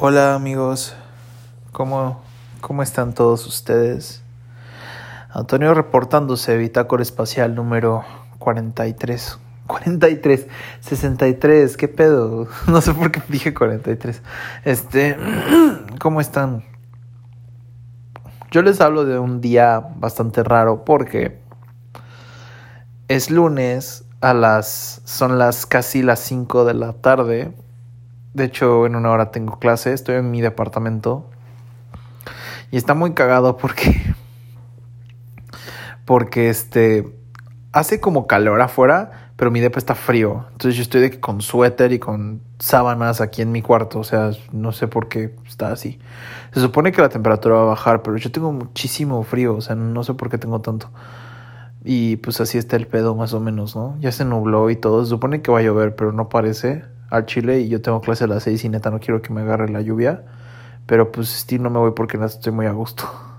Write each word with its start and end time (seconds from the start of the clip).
Hola 0.00 0.36
amigos, 0.36 0.94
¿cómo, 1.72 2.22
cómo 2.60 2.84
están 2.84 3.14
todos 3.14 3.44
ustedes? 3.48 4.22
Antonio 5.28 5.74
reportándose, 5.74 6.56
Bitácora 6.56 7.02
Espacial 7.02 7.56
número 7.56 8.04
43. 8.38 9.40
43, 9.66 10.46
63, 10.78 11.76
¿qué 11.76 11.88
pedo? 11.88 12.46
No 12.68 12.80
sé 12.80 12.94
por 12.94 13.10
qué 13.10 13.20
dije 13.28 13.52
43. 13.52 14.22
Este, 14.64 15.16
¿cómo 15.98 16.20
están? 16.20 16.62
Yo 18.52 18.62
les 18.62 18.80
hablo 18.80 19.04
de 19.04 19.18
un 19.18 19.40
día 19.40 19.80
bastante 19.96 20.44
raro 20.44 20.84
porque 20.84 21.40
es 23.08 23.32
lunes 23.32 24.04
a 24.20 24.32
las 24.32 25.00
son 25.04 25.38
las 25.38 25.66
casi 25.66 26.04
las 26.04 26.20
5 26.20 26.64
de 26.64 26.74
la 26.74 26.92
tarde 26.92 27.52
de 28.38 28.44
hecho, 28.44 28.86
en 28.86 28.96
una 28.96 29.10
hora 29.10 29.30
tengo 29.30 29.58
clase, 29.58 29.92
estoy 29.92 30.14
en 30.16 30.30
mi 30.30 30.40
departamento. 30.40 31.26
Y 32.70 32.76
está 32.76 32.94
muy 32.94 33.12
cagado 33.12 33.56
porque. 33.56 34.00
Porque 36.06 36.48
este. 36.48 37.14
Hace 37.72 38.00
como 38.00 38.26
calor 38.26 38.62
afuera, 38.62 39.32
pero 39.36 39.50
mi 39.50 39.60
depa 39.60 39.78
está 39.78 39.94
frío. 39.94 40.46
Entonces 40.52 40.76
yo 40.76 40.82
estoy 40.82 41.02
de 41.02 41.20
con 41.20 41.42
suéter 41.42 41.92
y 41.92 41.98
con 41.98 42.40
sábanas 42.58 43.20
aquí 43.20 43.42
en 43.42 43.52
mi 43.52 43.60
cuarto. 43.60 43.98
O 43.98 44.04
sea, 44.04 44.30
no 44.52 44.72
sé 44.72 44.88
por 44.88 45.08
qué 45.08 45.36
está 45.46 45.70
así. 45.70 45.98
Se 46.54 46.60
supone 46.60 46.92
que 46.92 47.02
la 47.02 47.10
temperatura 47.10 47.56
va 47.56 47.62
a 47.62 47.66
bajar, 47.66 48.02
pero 48.02 48.16
yo 48.16 48.32
tengo 48.32 48.52
muchísimo 48.52 49.22
frío. 49.22 49.54
O 49.54 49.60
sea, 49.60 49.74
no 49.76 50.02
sé 50.02 50.14
por 50.14 50.30
qué 50.30 50.38
tengo 50.38 50.60
tanto. 50.60 50.90
Y 51.84 52.16
pues 52.16 52.40
así 52.40 52.56
está 52.58 52.76
el 52.76 52.86
pedo 52.86 53.14
más 53.14 53.34
o 53.34 53.40
menos, 53.40 53.76
¿no? 53.76 53.96
Ya 54.00 54.12
se 54.12 54.24
nubló 54.24 54.70
y 54.70 54.76
todo. 54.76 55.04
Se 55.04 55.10
supone 55.10 55.42
que 55.42 55.50
va 55.50 55.58
a 55.58 55.62
llover, 55.62 55.94
pero 55.94 56.12
no 56.12 56.28
parece 56.28 56.84
al 57.10 57.26
Chile 57.26 57.60
y 57.60 57.68
yo 57.68 57.80
tengo 57.80 58.00
clase 58.00 58.24
a 58.24 58.26
las 58.26 58.42
6 58.44 58.64
y 58.64 58.68
neta 58.68 58.90
no 58.90 59.00
quiero 59.00 59.22
que 59.22 59.32
me 59.32 59.42
agarre 59.42 59.68
la 59.68 59.80
lluvia. 59.80 60.24
Pero 60.86 61.12
pues 61.12 61.28
sí, 61.28 61.58
no 61.58 61.70
me 61.70 61.78
voy 61.78 61.92
porque 61.92 62.18
estoy 62.24 62.52
muy 62.52 62.66
a 62.66 62.72
gusto. 62.72 63.04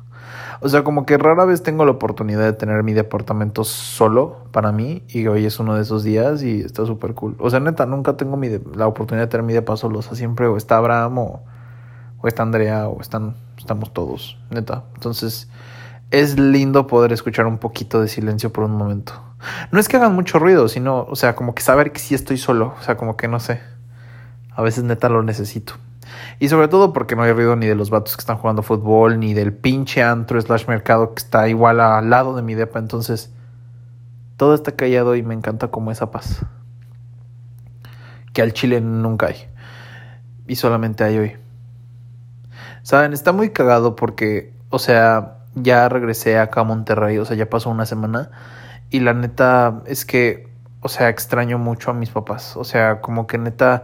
O 0.62 0.68
sea, 0.68 0.84
como 0.84 1.06
que 1.06 1.18
rara 1.18 1.46
vez 1.46 1.64
tengo 1.64 1.86
la 1.86 1.92
oportunidad 1.92 2.44
de 2.44 2.52
tener 2.52 2.84
mi 2.84 2.92
departamento 2.92 3.64
solo 3.64 4.40
para 4.52 4.74
mí 4.74 5.04
y 5.08 5.26
hoy 5.28 5.46
es 5.46 5.58
uno 5.58 5.76
de 5.76 5.84
esos 5.84 6.04
días 6.04 6.44
y 6.44 6.60
está 6.60 6.86
súper 6.86 7.14
cool. 7.14 7.38
O 7.40 7.50
sea, 7.50 7.62
neta, 7.62 7.86
nunca 7.86 8.18
tengo 8.18 8.36
mi 8.36 8.50
la 8.76 8.86
oportunidad 8.86 9.28
de 9.28 9.32
tener 9.32 9.46
mi 9.46 9.54
depa 9.54 9.78
solo. 9.78 10.00
O 10.00 10.02
sea, 10.02 10.16
siempre 10.16 10.48
o 10.48 10.58
está 10.58 10.76
Abraham 10.76 11.18
o, 11.18 11.44
o 12.20 12.28
está 12.28 12.44
Andrea 12.44 12.90
o 12.90 13.00
están, 13.00 13.38
estamos 13.58 13.94
todos, 13.94 14.38
neta. 14.50 14.84
Entonces, 14.96 15.50
es 16.12 16.38
lindo 16.38 16.88
poder 16.88 17.14
escuchar 17.14 17.46
un 17.46 17.58
poquito 17.58 18.02
de 18.02 18.10
silencio 18.10 18.52
por 18.52 18.66
un 18.66 18.72
momento. 18.72 19.29
No 19.72 19.80
es 19.80 19.88
que 19.88 19.98
hagan 19.98 20.14
mucho 20.14 20.40
ruido, 20.40 20.68
sino, 20.68 21.04
o 21.04 21.16
sea, 21.16 21.36
como 21.36 21.56
que 21.56 21.62
saber 21.62 21.92
que 21.92 22.00
sí 22.00 22.16
estoy 22.16 22.38
solo. 22.38 22.76
O 22.80 22.84
sea, 22.84 22.98
como 22.98 23.18
que 23.18 23.28
no 23.28 23.40
sé. 23.40 23.62
A 24.52 24.62
veces 24.62 24.84
neta 24.84 25.10
lo 25.10 25.24
necesito. 25.24 25.74
Y 26.40 26.50
sobre 26.50 26.68
todo 26.68 26.94
porque 26.94 27.16
no 27.16 27.24
hay 27.24 27.34
ruido 27.34 27.56
ni 27.56 27.68
de 27.68 27.76
los 27.76 27.90
vatos 27.90 28.16
que 28.16 28.22
están 28.22 28.38
jugando 28.38 28.64
fútbol, 28.64 29.20
ni 29.20 29.34
del 29.34 29.54
pinche 29.54 30.04
antro 30.04 30.40
slash 30.42 30.68
mercado 30.68 31.14
que 31.14 31.22
está 31.22 31.48
igual 31.48 31.80
al 31.80 32.10
lado 32.10 32.36
de 32.36 32.42
mi 32.42 32.56
depa. 32.56 32.80
Entonces, 32.80 33.32
todo 34.38 34.54
está 34.54 34.74
callado 34.74 35.16
y 35.16 35.24
me 35.24 35.34
encanta 35.34 35.70
como 35.70 35.92
esa 35.92 36.12
paz. 36.12 36.46
Que 38.34 38.42
al 38.42 38.54
chile 38.54 38.82
nunca 38.82 39.28
hay. 39.28 39.48
Y 40.48 40.56
solamente 40.56 41.04
hay 41.04 41.18
hoy. 41.18 41.38
Saben, 42.84 43.14
está 43.14 43.34
muy 43.34 43.52
cagado 43.52 43.96
porque, 43.96 44.54
o 44.70 44.80
sea, 44.80 45.40
ya 45.56 45.90
regresé 45.90 46.40
acá 46.40 46.62
a 46.62 46.64
Monterrey, 46.64 47.18
o 47.18 47.26
sea, 47.26 47.36
ya 47.36 47.50
pasó 47.50 47.70
una 47.70 47.86
semana. 47.86 48.32
Y 48.90 49.02
la 49.02 49.14
neta 49.14 49.82
es 49.86 50.06
que, 50.06 50.48
o 50.82 50.90
sea, 50.90 51.10
extraño 51.10 51.58
mucho 51.58 51.92
a 51.92 51.94
mis 51.94 52.10
papás. 52.10 52.58
O 52.58 52.64
sea, 52.64 53.02
como 53.02 53.28
que 53.28 53.38
neta, 53.38 53.84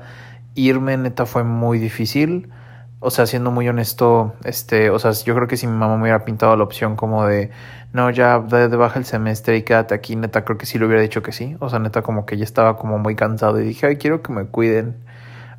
irme 0.56 0.98
neta 0.98 1.26
fue 1.26 1.44
muy 1.44 1.80
difícil. 1.80 2.50
O 3.00 3.12
sea, 3.12 3.28
siendo 3.28 3.52
muy 3.52 3.68
honesto, 3.70 4.34
este, 4.46 4.90
o 4.90 4.98
sea, 4.98 5.12
yo 5.12 5.36
creo 5.36 5.48
que 5.48 5.58
si 5.58 5.68
mi 5.68 5.78
mamá 5.78 5.96
me 5.96 6.04
hubiera 6.04 6.26
pintado 6.26 6.56
la 6.58 6.64
opción 6.64 6.96
como 6.96 7.26
de, 7.28 7.52
no, 7.94 8.10
ya 8.10 8.40
de, 8.40 8.68
baja 8.76 8.98
el 8.98 9.06
semestre 9.06 9.58
y 9.58 9.64
quédate 9.64 9.94
aquí, 9.94 10.16
neta, 10.16 10.44
creo 10.44 10.58
que 10.58 10.66
sí 10.66 10.80
le 10.80 10.86
hubiera 10.88 11.02
dicho 11.02 11.22
que 11.22 11.32
sí. 11.32 11.56
O 11.60 11.70
sea, 11.70 11.80
neta, 11.80 12.02
como 12.02 12.26
que 12.26 12.38
ya 12.38 12.44
estaba 12.44 12.78
como 12.78 12.98
muy 12.98 13.16
cansado 13.16 13.60
y 13.62 13.66
dije, 13.66 13.86
ay, 13.88 13.98
quiero 13.98 14.24
que 14.24 14.34
me 14.34 14.46
cuiden. 14.48 14.96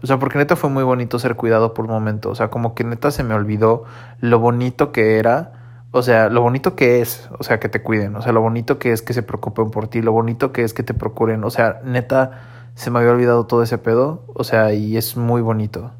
O 0.03 0.07
sea, 0.07 0.19
porque 0.19 0.39
neta 0.39 0.57
fue 0.57 0.71
muy 0.71 0.83
bonito 0.83 1.19
ser 1.19 1.37
cuidado 1.37 1.73
por 1.75 1.85
un 1.87 1.93
momento. 1.93 2.31
O 2.31 2.35
sea, 2.35 2.49
como 2.49 2.75
que 2.75 2.85
neta 2.85 3.11
se 3.11 3.23
me 3.23 3.35
olvidó 3.35 3.85
lo 4.21 4.39
bonito 4.41 4.93
que 4.93 5.19
era 5.19 5.53
o 5.97 6.03
sea, 6.03 6.29
lo 6.29 6.43
bonito 6.43 6.77
que 6.77 7.01
es, 7.01 7.29
o 7.39 7.43
sea, 7.43 7.59
que 7.59 7.71
te 7.71 7.83
cuiden, 7.83 8.17
o 8.17 8.23
sea, 8.23 8.33
lo 8.33 8.43
bonito 8.43 8.79
que 8.79 8.93
es 8.93 9.01
que 9.01 9.15
se 9.15 9.23
preocupen 9.23 9.71
por 9.71 9.89
ti, 9.89 10.03
lo 10.03 10.13
bonito 10.13 10.53
que 10.53 10.63
es 10.63 10.75
que 10.75 10.83
te 10.83 10.93
procuren, 10.93 11.43
o 11.43 11.51
sea, 11.51 11.81
neta, 11.85 12.43
se 12.75 12.91
me 12.91 12.99
había 12.99 13.13
olvidado 13.13 13.47
todo 13.47 13.63
ese 13.63 13.79
pedo, 13.79 14.25
o 14.35 14.45
sea, 14.45 14.75
y 14.75 14.99
es 14.99 15.17
muy 15.17 15.41
bonito. 15.41 15.93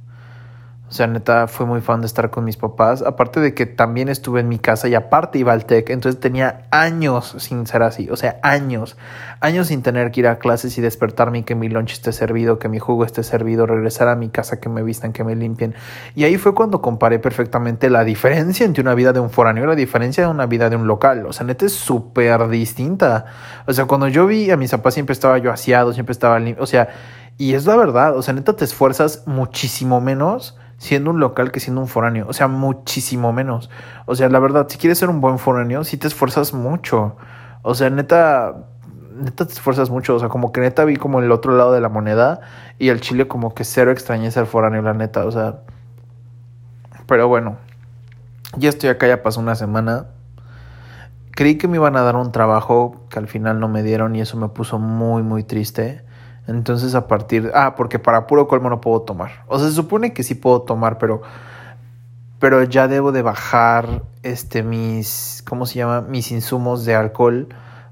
O 0.89 0.93
sea, 0.93 1.09
neta, 1.09 1.49
fue 1.49 1.67
muy 1.67 1.81
fan 1.81 2.01
de 2.01 2.07
estar 2.07 2.31
con 2.31 2.45
mis 2.45 2.57
papás. 2.57 3.03
Aparte 3.03 3.41
de 3.41 3.55
que 3.55 3.67
también 3.67 4.09
estuve 4.09 4.39
en 4.39 4.49
mi 4.49 4.61
casa 4.61 4.87
y 4.87 4.95
aparte 4.95 5.37
iba 5.39 5.53
al 5.53 5.65
TEC. 5.67 5.91
Entonces 5.91 6.21
tenía 6.21 6.63
años 6.71 7.35
sin 7.39 7.67
ser 7.67 7.83
así. 7.83 8.09
O 8.09 8.17
sea, 8.17 8.39
años. 8.45 8.97
Años 9.41 9.67
sin 9.67 9.83
tener 9.83 10.13
que 10.13 10.21
ir 10.21 10.29
a 10.29 10.39
clases 10.39 10.79
y 10.79 10.81
despertarme 10.81 11.39
y 11.39 11.43
que 11.43 11.57
mi 11.57 11.69
lunch 11.69 11.95
esté 11.95 12.13
servido, 12.13 12.61
que 12.61 12.69
mi 12.69 12.79
jugo 12.79 13.05
esté 13.05 13.25
servido, 13.25 13.67
regresar 13.67 14.07
a 14.07 14.15
mi 14.15 14.29
casa, 14.29 14.61
que 14.61 14.69
me 14.69 14.85
vistan, 14.85 15.13
que 15.13 15.25
me 15.25 15.35
limpien. 15.35 15.75
Y 16.15 16.23
ahí 16.23 16.39
fue 16.39 16.55
cuando 16.55 16.81
comparé 16.81 17.19
perfectamente 17.19 17.91
la 17.91 18.05
diferencia 18.05 18.65
entre 18.65 18.83
una 18.83 18.95
vida 18.95 19.13
de 19.13 19.19
un 19.19 19.31
foráneo 19.31 19.65
y 19.65 19.67
la 19.67 19.75
diferencia 19.75 20.23
de 20.23 20.31
una 20.31 20.47
vida 20.47 20.71
de 20.71 20.77
un 20.77 20.87
local. 20.87 21.27
O 21.27 21.33
sea, 21.33 21.45
neta 21.45 21.67
es 21.67 21.73
súper 21.73 22.49
distinta. 22.49 23.27
O 23.67 23.73
sea, 23.73 23.87
cuando 23.87 24.07
yo 24.07 24.25
vi 24.27 24.53
a 24.53 24.57
mis 24.57 24.71
papás 24.71 24.95
siempre 24.95 25.15
estaba 25.15 25.39
yo 25.39 25.51
aseado, 25.51 25.93
siempre 25.93 26.13
estaba 26.13 26.39
limpio. 26.39 26.63
O 26.63 26.67
sea, 26.67 26.91
y 27.39 27.55
es 27.55 27.67
la 27.67 27.75
verdad. 27.75 28.17
O 28.17 28.23
sea, 28.23 28.35
neta 28.35 28.55
te 28.55 28.65
esfuerzas 28.65 29.25
muchísimo 29.27 30.01
menos 30.01 30.57
siendo 30.79 31.11
un 31.11 31.21
local 31.21 31.51
que 31.53 31.61
siendo 31.61 31.81
un 31.81 31.89
foráneo. 31.89 32.27
O 32.29 32.33
sea, 32.33 32.49
muchísimo 32.49 33.33
menos. 33.33 33.71
O 34.07 34.15
sea, 34.15 34.29
la 34.29 34.39
verdad, 34.39 34.67
si 34.69 34.79
quieres 34.79 34.99
ser 34.99 35.09
un 35.09 35.21
buen 35.21 35.39
foráneo, 35.39 35.85
sí 35.85 35.97
te 35.97 36.07
esfuerzas 36.07 36.53
mucho. 36.53 37.17
O 37.63 37.75
sea, 37.75 37.91
neta, 37.91 38.55
neta 39.17 39.47
te 39.47 39.53
esfuerzas 39.53 39.91
mucho. 39.91 40.15
O 40.15 40.19
sea, 40.19 40.29
como 40.29 40.53
que 40.53 40.61
neta 40.61 40.85
vi 40.85 40.97
como 40.97 41.21
el 41.21 41.33
otro 41.33 41.57
lado 41.57 41.73
de 41.73 41.81
la 41.81 41.89
moneda 41.89 42.41
y 42.79 42.89
el 42.91 43.01
chile 43.01 43.27
como 43.27 43.55
que 43.55 43.65
cero 43.65 43.91
extrañeza 43.91 44.41
al 44.41 44.47
foráneo, 44.47 44.83
la 44.83 44.95
neta. 44.95 45.25
O 45.25 45.31
sea, 45.31 45.61
pero 47.07 47.29
bueno, 47.29 47.57
ya 48.57 48.69
estoy 48.69 48.91
acá, 48.91 49.07
ya 49.07 49.23
pasó 49.23 49.41
una 49.41 49.55
semana. 49.55 50.07
Creí 51.33 51.57
que 51.57 51.69
me 51.69 51.77
iban 51.77 51.97
a 51.97 52.03
dar 52.03 52.17
un 52.17 52.33
trabajo 52.33 53.03
que 53.11 53.19
al 53.19 53.29
final 53.29 53.61
no 53.61 53.69
me 53.69 53.83
dieron 53.83 54.17
y 54.17 54.23
eso 54.23 54.37
me 54.37 54.49
puso 54.49 54.79
muy, 54.79 55.23
muy 55.23 55.43
triste. 55.43 56.06
Entonces 56.47 56.95
a 56.95 57.07
partir... 57.07 57.51
Ah, 57.55 57.75
porque 57.77 57.99
para 57.99 58.27
puro 58.27 58.47
colmo 58.47 58.71
no 58.71 58.81
puedo 58.81 59.03
tomar. 59.03 59.45
O 59.49 59.59
sea, 59.59 59.69
se 59.69 59.75
supone 59.75 60.13
que 60.13 60.23
sí 60.23 60.35
puedo 60.35 60.63
tomar, 60.63 60.99
pero... 60.99 61.23
Pero 62.39 62.63
ya 62.63 62.87
debo 62.87 63.13
de 63.13 63.23
bajar 63.23 64.03
este 64.23 64.63
mis... 64.63 65.43
¿Cómo 65.49 65.67
se 65.67 65.77
llama? 65.77 66.03
Mis 66.03 66.31
insumos 66.31 66.85
de 66.85 66.95
alcohol. 66.95 67.49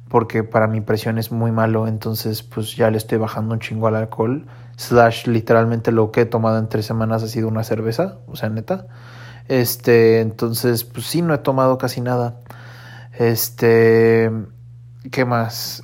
Porque 0.08 0.44
para 0.44 0.68
mi 0.68 0.80
presión 0.80 1.18
es 1.18 1.32
muy 1.32 1.50
malo. 1.50 1.88
Entonces 1.88 2.42
pues 2.42 2.76
ya 2.76 2.90
le 2.90 2.98
estoy 2.98 3.18
bajando 3.18 3.54
un 3.54 3.60
chingo 3.60 3.88
al 3.88 3.96
alcohol. 3.96 4.46
Slash 4.76 5.26
literalmente 5.26 5.92
lo 5.92 6.12
que 6.12 6.22
he 6.22 6.26
tomado 6.26 6.58
en 6.58 6.68
tres 6.68 6.86
semanas 6.86 7.22
ha 7.22 7.28
sido 7.28 7.48
una 7.48 7.64
cerveza. 7.64 8.18
O 8.28 8.36
sea, 8.36 8.50
neta. 8.50 8.86
Este, 9.48 10.20
entonces 10.20 10.84
pues 10.84 11.06
sí, 11.06 11.22
no 11.22 11.34
he 11.34 11.38
tomado 11.38 11.78
casi 11.78 12.00
nada. 12.00 12.36
Este... 13.18 14.30
¿Qué 15.10 15.24
más? 15.24 15.82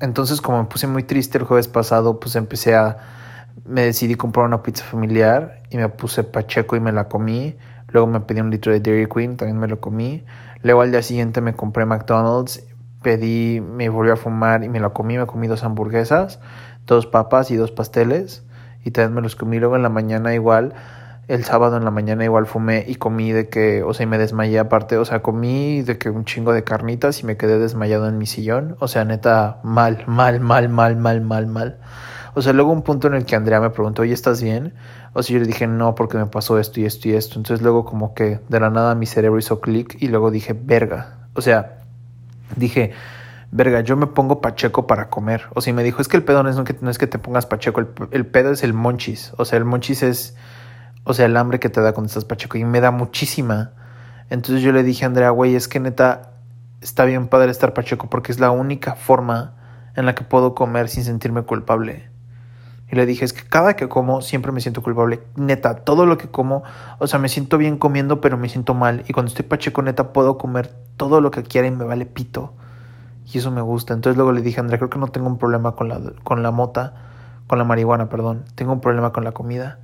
Entonces, 0.00 0.40
como 0.40 0.62
me 0.62 0.68
puse 0.68 0.86
muy 0.86 1.04
triste 1.04 1.38
el 1.38 1.44
jueves 1.44 1.68
pasado, 1.68 2.18
pues 2.18 2.36
empecé 2.36 2.74
a. 2.74 2.96
Me 3.64 3.82
decidí 3.82 4.14
comprar 4.14 4.46
una 4.46 4.62
pizza 4.62 4.84
familiar 4.84 5.62
y 5.70 5.76
me 5.76 5.88
puse 5.88 6.24
pacheco 6.24 6.74
y 6.74 6.80
me 6.80 6.90
la 6.90 7.08
comí. 7.08 7.56
Luego 7.88 8.08
me 8.08 8.20
pedí 8.20 8.40
un 8.40 8.50
litro 8.50 8.72
de 8.72 8.80
Dairy 8.80 9.06
Queen, 9.06 9.36
también 9.36 9.58
me 9.58 9.68
lo 9.68 9.80
comí. 9.80 10.24
Luego 10.62 10.80
al 10.80 10.90
día 10.90 11.02
siguiente 11.02 11.40
me 11.40 11.54
compré 11.54 11.84
McDonald's, 11.84 12.64
pedí, 13.02 13.60
me 13.60 13.88
volví 13.88 14.10
a 14.10 14.16
fumar 14.16 14.64
y 14.64 14.68
me 14.68 14.80
la 14.80 14.90
comí. 14.90 15.18
Me 15.18 15.26
comí 15.26 15.46
dos 15.46 15.62
hamburguesas, 15.64 16.40
dos 16.86 17.06
papas 17.06 17.50
y 17.50 17.56
dos 17.56 17.70
pasteles. 17.70 18.44
Y 18.84 18.90
también 18.90 19.14
me 19.14 19.20
los 19.20 19.36
comí. 19.36 19.58
Luego 19.58 19.76
en 19.76 19.82
la 19.82 19.90
mañana 19.90 20.34
igual 20.34 20.74
el 21.28 21.44
sábado 21.44 21.76
en 21.76 21.84
la 21.84 21.90
mañana 21.90 22.24
igual 22.24 22.46
fumé 22.46 22.84
y 22.86 22.96
comí 22.96 23.32
de 23.32 23.48
que, 23.48 23.82
o 23.82 23.94
sea, 23.94 24.04
y 24.04 24.06
me 24.06 24.18
desmayé 24.18 24.58
aparte, 24.58 24.98
o 24.98 25.04
sea, 25.04 25.22
comí 25.22 25.82
de 25.82 25.96
que 25.98 26.10
un 26.10 26.24
chingo 26.24 26.52
de 26.52 26.64
carnitas 26.64 27.20
y 27.20 27.26
me 27.26 27.36
quedé 27.36 27.58
desmayado 27.58 28.08
en 28.08 28.18
mi 28.18 28.26
sillón, 28.26 28.76
o 28.80 28.88
sea, 28.88 29.04
neta, 29.04 29.60
mal, 29.62 30.04
mal, 30.06 30.40
mal, 30.40 30.68
mal, 30.68 30.96
mal, 30.96 31.20
mal, 31.20 31.46
mal. 31.46 31.78
O 32.34 32.42
sea, 32.42 32.52
luego 32.52 32.72
un 32.72 32.82
punto 32.82 33.08
en 33.08 33.14
el 33.14 33.24
que 33.26 33.36
Andrea 33.36 33.60
me 33.60 33.70
preguntó, 33.70 34.02
oye, 34.02 34.14
¿estás 34.14 34.42
bien? 34.42 34.74
O 35.12 35.22
sea, 35.22 35.34
yo 35.34 35.40
le 35.40 35.46
dije, 35.46 35.66
no, 35.66 35.94
porque 35.94 36.16
me 36.16 36.26
pasó 36.26 36.58
esto 36.58 36.80
y 36.80 36.86
esto 36.86 37.08
y 37.08 37.12
esto. 37.12 37.38
Entonces 37.38 37.62
luego 37.62 37.84
como 37.84 38.14
que 38.14 38.40
de 38.48 38.60
la 38.60 38.70
nada 38.70 38.94
mi 38.94 39.06
cerebro 39.06 39.38
hizo 39.38 39.60
clic 39.60 39.96
y 40.00 40.08
luego 40.08 40.30
dije, 40.30 40.54
verga. 40.58 41.28
O 41.34 41.42
sea, 41.42 41.82
dije, 42.56 42.92
verga, 43.50 43.82
yo 43.82 43.98
me 43.98 44.06
pongo 44.06 44.40
pacheco 44.40 44.86
para 44.86 45.10
comer. 45.10 45.44
O 45.54 45.60
sea, 45.60 45.72
y 45.72 45.74
me 45.74 45.84
dijo, 45.84 46.00
es 46.00 46.08
que 46.08 46.16
el 46.16 46.24
pedo 46.24 46.42
no 46.42 46.48
es 46.48 46.82
no 46.82 46.90
es 46.90 46.98
que 46.98 47.06
te 47.06 47.18
pongas 47.18 47.44
pacheco, 47.44 47.80
el, 47.80 47.88
el 48.10 48.26
pedo 48.26 48.50
es 48.50 48.64
el 48.64 48.72
monchis. 48.72 49.34
O 49.36 49.44
sea, 49.44 49.58
el 49.58 49.66
monchis 49.66 50.02
es 50.02 50.36
o 51.04 51.14
sea, 51.14 51.26
el 51.26 51.36
hambre 51.36 51.60
que 51.60 51.68
te 51.68 51.80
da 51.80 51.92
cuando 51.92 52.08
estás 52.08 52.24
pacheco. 52.24 52.58
Y 52.58 52.64
me 52.64 52.80
da 52.80 52.90
muchísima. 52.90 53.72
Entonces 54.30 54.62
yo 54.62 54.72
le 54.72 54.82
dije 54.82 55.04
a 55.04 55.08
Andrea, 55.08 55.30
güey, 55.30 55.54
es 55.54 55.68
que 55.68 55.80
neta, 55.80 56.32
está 56.80 57.04
bien 57.04 57.28
padre 57.28 57.50
estar 57.50 57.74
pacheco 57.74 58.08
porque 58.08 58.32
es 58.32 58.40
la 58.40 58.50
única 58.50 58.94
forma 58.94 59.54
en 59.96 60.06
la 60.06 60.14
que 60.14 60.24
puedo 60.24 60.54
comer 60.54 60.88
sin 60.88 61.04
sentirme 61.04 61.42
culpable. 61.42 62.10
Y 62.90 62.96
le 62.96 63.06
dije, 63.06 63.24
es 63.24 63.32
que 63.32 63.42
cada 63.48 63.74
que 63.74 63.88
como 63.88 64.20
siempre 64.20 64.52
me 64.52 64.60
siento 64.60 64.82
culpable. 64.82 65.22
Neta, 65.34 65.76
todo 65.76 66.04
lo 66.04 66.18
que 66.18 66.28
como, 66.28 66.62
o 66.98 67.06
sea, 67.06 67.18
me 67.18 67.30
siento 67.30 67.56
bien 67.56 67.78
comiendo, 67.78 68.20
pero 68.20 68.36
me 68.36 68.50
siento 68.50 68.74
mal. 68.74 69.02
Y 69.08 69.14
cuando 69.14 69.30
estoy 69.30 69.46
pacheco, 69.46 69.80
neta, 69.80 70.12
puedo 70.12 70.36
comer 70.36 70.74
todo 70.98 71.22
lo 71.22 71.30
que 71.30 71.42
quiera 71.42 71.66
y 71.66 71.70
me 71.70 71.84
vale 71.84 72.04
pito. 72.04 72.52
Y 73.32 73.38
eso 73.38 73.50
me 73.50 73.62
gusta. 73.62 73.94
Entonces 73.94 74.16
luego 74.16 74.32
le 74.32 74.42
dije, 74.42 74.60
Andrea, 74.60 74.78
creo 74.78 74.90
que 74.90 74.98
no 74.98 75.08
tengo 75.08 75.26
un 75.26 75.38
problema 75.38 75.72
con 75.72 75.88
la, 75.88 76.00
con 76.22 76.42
la 76.42 76.50
mota, 76.50 76.94
con 77.46 77.58
la 77.58 77.64
marihuana, 77.64 78.10
perdón. 78.10 78.44
Tengo 78.54 78.74
un 78.74 78.80
problema 78.80 79.10
con 79.10 79.24
la 79.24 79.32
comida. 79.32 79.78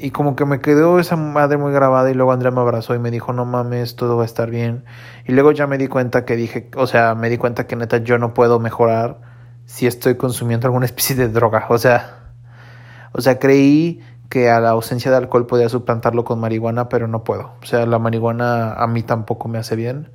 Y 0.00 0.12
como 0.12 0.36
que 0.36 0.44
me 0.44 0.60
quedó 0.60 1.00
esa 1.00 1.16
madre 1.16 1.56
muy 1.56 1.72
grabada 1.72 2.08
y 2.08 2.14
luego 2.14 2.30
Andrea 2.30 2.52
me 2.52 2.60
abrazó 2.60 2.94
y 2.94 3.00
me 3.00 3.10
dijo, 3.10 3.32
no 3.32 3.44
mames, 3.44 3.96
todo 3.96 4.16
va 4.16 4.22
a 4.22 4.26
estar 4.26 4.48
bien. 4.48 4.84
Y 5.26 5.32
luego 5.32 5.50
ya 5.50 5.66
me 5.66 5.76
di 5.76 5.88
cuenta 5.88 6.24
que 6.24 6.36
dije, 6.36 6.70
o 6.76 6.86
sea, 6.86 7.16
me 7.16 7.28
di 7.28 7.36
cuenta 7.36 7.66
que 7.66 7.74
neta 7.74 7.98
yo 7.98 8.16
no 8.16 8.32
puedo 8.32 8.60
mejorar 8.60 9.18
si 9.64 9.88
estoy 9.88 10.16
consumiendo 10.16 10.68
alguna 10.68 10.86
especie 10.86 11.16
de 11.16 11.28
droga. 11.28 11.66
O 11.68 11.78
sea, 11.78 12.30
o 13.12 13.20
sea, 13.20 13.40
creí 13.40 14.00
que 14.28 14.50
a 14.50 14.60
la 14.60 14.70
ausencia 14.70 15.10
de 15.10 15.16
alcohol 15.16 15.46
podía 15.46 15.68
suplantarlo 15.68 16.24
con 16.24 16.38
marihuana, 16.38 16.88
pero 16.88 17.08
no 17.08 17.24
puedo. 17.24 17.54
O 17.60 17.66
sea, 17.66 17.84
la 17.84 17.98
marihuana 17.98 18.74
a 18.74 18.86
mí 18.86 19.02
tampoco 19.02 19.48
me 19.48 19.58
hace 19.58 19.74
bien. 19.74 20.12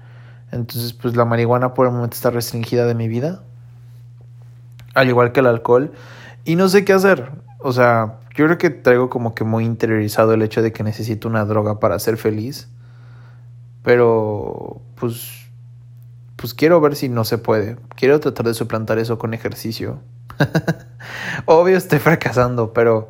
Entonces, 0.53 0.93
pues 0.93 1.17
la 1.17 1.25
marihuana 1.25 1.73
por 1.73 1.87
el 1.87 1.91
momento 1.91 2.15
está 2.15 2.29
restringida 2.29 2.85
de 2.85 2.95
mi 2.95 3.09
vida. 3.09 3.43
Al 4.93 5.09
igual 5.09 5.33
que 5.33 5.41
el 5.41 5.47
alcohol. 5.47 5.91
Y 6.45 6.55
no 6.55 6.69
sé 6.69 6.85
qué 6.85 6.93
hacer. 6.93 7.31
O 7.59 7.73
sea, 7.73 8.19
yo 8.33 8.45
creo 8.45 8.57
que 8.57 8.69
traigo 8.69 9.09
como 9.09 9.35
que 9.35 9.43
muy 9.43 9.65
interiorizado 9.65 10.33
el 10.33 10.41
hecho 10.41 10.61
de 10.61 10.71
que 10.71 10.83
necesito 10.83 11.27
una 11.27 11.45
droga 11.45 11.79
para 11.79 11.99
ser 11.99 12.17
feliz. 12.17 12.67
Pero, 13.83 14.81
pues, 14.95 15.47
pues 16.35 16.53
quiero 16.53 16.81
ver 16.81 16.95
si 16.95 17.09
no 17.09 17.25
se 17.25 17.37
puede. 17.37 17.77
Quiero 17.95 18.19
tratar 18.19 18.45
de 18.47 18.53
suplantar 18.53 18.97
eso 18.97 19.17
con 19.19 19.33
ejercicio. 19.33 19.99
Obvio 21.45 21.77
estoy 21.77 21.99
fracasando, 21.99 22.73
pero 22.73 23.09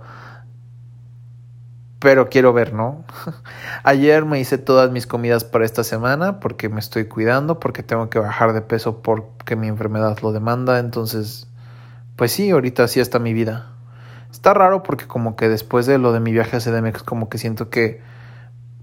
pero 1.99 2.27
quiero 2.27 2.51
ver, 2.51 2.73
¿no? 2.73 3.05
Ayer 3.83 4.25
me 4.25 4.37
hice 4.37 4.57
todas 4.57 4.91
mis 4.91 5.07
comidas 5.07 5.45
para 5.45 5.63
esta 5.63 5.85
semana 5.85 6.41
porque 6.41 6.67
me 6.67 6.81
estoy 6.81 7.05
cuidando, 7.05 7.61
porque 7.61 7.81
tengo 7.81 8.09
que 8.09 8.19
bajar 8.19 8.51
de 8.51 8.61
peso 8.61 9.01
porque 9.01 9.55
mi 9.55 9.69
enfermedad 9.69 10.19
lo 10.21 10.33
demanda, 10.33 10.79
entonces 10.79 11.47
pues 12.17 12.33
sí, 12.33 12.51
ahorita 12.51 12.89
sí 12.89 12.99
está 12.99 13.19
mi 13.19 13.33
vida. 13.33 13.72
Está 14.33 14.53
raro 14.53 14.83
porque 14.83 15.07
como 15.07 15.37
que 15.37 15.47
después 15.47 15.85
de 15.85 15.97
lo 15.97 16.11
de 16.11 16.19
mi 16.19 16.33
viaje 16.33 16.57
a 16.57 16.59
CDMX 16.59 17.03
como 17.03 17.29
que 17.29 17.37
siento 17.37 17.69
que 17.69 18.01